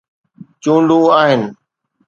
چونڊون 0.63 1.05
آهن. 1.19 1.41